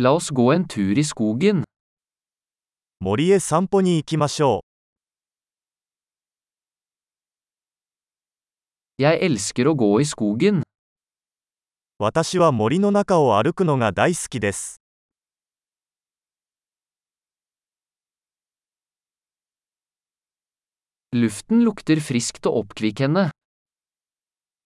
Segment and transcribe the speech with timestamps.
[0.00, 1.64] La oss gå en tur i skogen.
[3.00, 4.60] 森へ散歩に行きましょ
[8.98, 10.60] Jeg elsker å gå i skogen.
[10.60, 10.62] う。
[11.98, 14.80] 私は森の中を歩くのが大好きです。
[21.12, 23.30] Luften lukter friskt og oppkvikkende.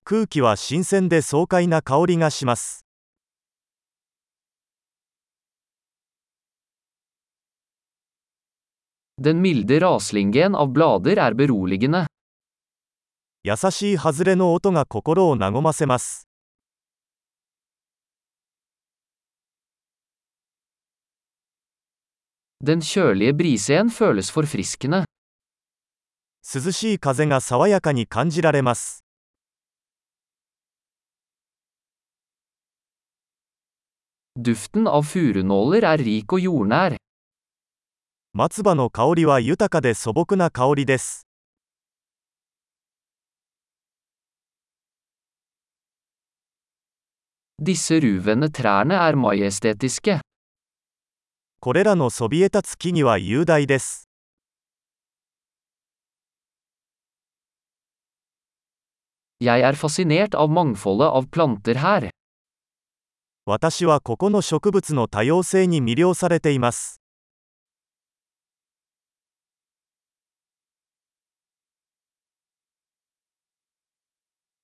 [0.04, 2.84] 空気は新鮮で爽快な香りがします。
[9.24, 12.06] Den milde raslingen av blader er beroligende.
[13.44, 16.26] 優しい外れの音が心を和ませます。
[22.60, 25.04] Den kjølige brisen føles forfriskende.
[26.42, 29.04] 涼しい風が爽やかに感じられます。
[34.34, 37.01] Duften av furunåler er rik og jordnær.
[38.34, 41.26] 松葉の香りは豊かで素朴な香りです。
[51.60, 54.08] これらのそびえ立つ木には雄大です。
[63.44, 67.01] 私はここの植物の多様性に魅了されています。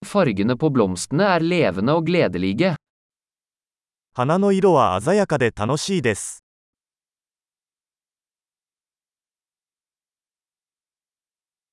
[0.07, 2.75] Fargene på blomstene er levende og gledelige.
[4.15, 6.43] 花の色は鮮やかで楽しいです。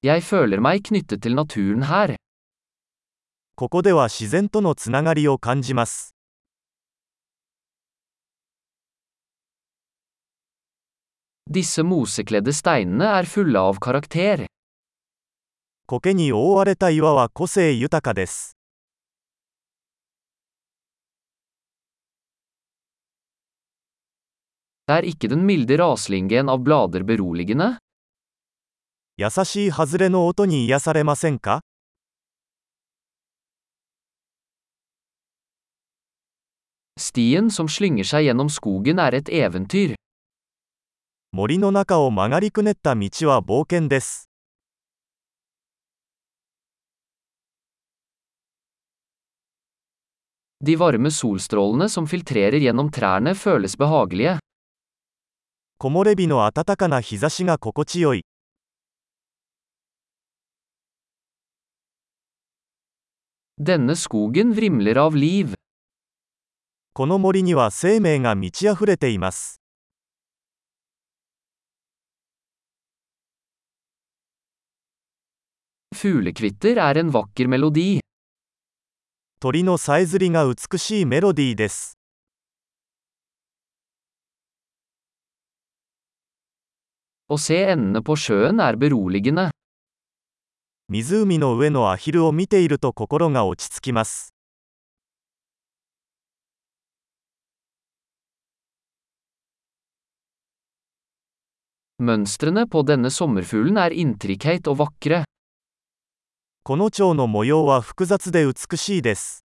[0.02, 2.16] Jeg føler meg knyttet til naturen her.
[3.56, 6.14] ここでは自然とのつながりを感じます。
[11.50, 14.46] Disse mosekledde steinene er fulle av karakter.
[15.87, 18.57] 苔に覆われた岩は個性豊かです。
[24.87, 27.77] Er ikke den milde raslingen av blader beroligende?
[29.17, 31.61] 優しい外れの音に癒されませんか
[36.99, 39.95] Stien som slynger seg gjennom skogen er et eventyr.
[41.31, 44.29] 森の中を曲がりくねった道は冒険です。
[50.65, 54.39] De varme solstrålene som filtrerer gjennom trærne føles behagelige.
[55.77, 58.23] 木漏れ日の暖かな日差しが心地よい。
[63.61, 65.53] Denne skogen vrimler av liv.
[66.93, 69.61] この森には生命が満ち溢れています。
[75.93, 77.99] Fuglekvitter er en vakker melodi.
[79.45, 81.99] 鳥のさえずりが美しいメロディーです。
[87.29, 87.75] Er.
[90.89, 94.33] 湖の上のアヒルを見ていると心が落ち着きます。
[102.01, 105.23] Mønstrene på denne sommerfuglen er intrikate og vakre.
[106.67, 109.45] この蝶の模様は複雑で美しいです。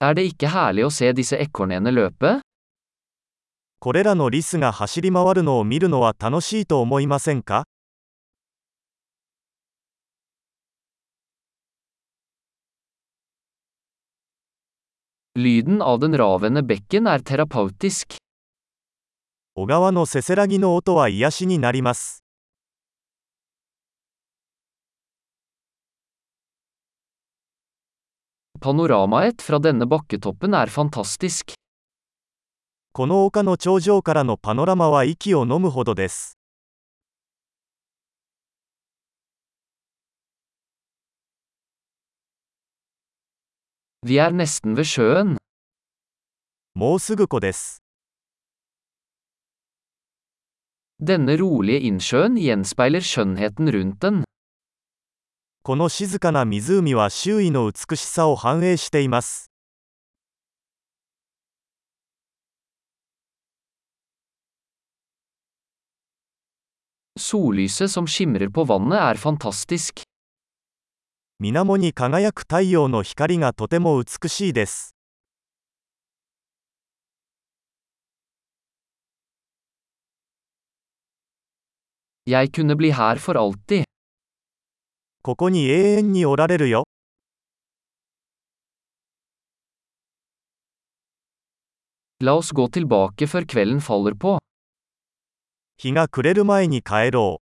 [0.00, 2.40] Er det ikke herlig å se disse ekornene løpe?
[3.78, 7.68] これらのリスが走り回るのを見るのは楽しいと思いませんか
[15.36, 18.18] Lyden av den ravende bekken er terapeutisk.
[19.56, 22.24] 小川のせせらぎの音は癒しになります。
[28.62, 28.70] Er.
[32.92, 36.38] この丘の頂上からのパノラマは息を飲むほどです。
[44.06, 45.38] Vi er nesten ved sjøen.
[46.74, 47.82] もうすぐ湖です。
[51.02, 54.24] Denne rolige innsjøen gjenspeiler skjønnheten rundt den.
[55.62, 59.50] この静かな湖は周囲の美しさを反映しています。
[67.18, 70.02] Sollyset som skimrer på vannet er fantastisk.
[71.38, 74.94] 水面に輝く太陽の光がとても美しいです。
[82.29, 83.83] Jeg kunne bli her for alltid.
[85.21, 86.85] ここに永遠におられるよ。
[92.21, 94.39] La oss gå tilbake før kvelden faller på.
[95.77, 97.45] 日が暮れる前に帰ろう。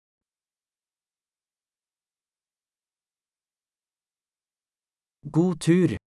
[5.30, 6.04] God tur.